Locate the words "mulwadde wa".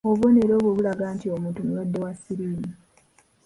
1.65-2.11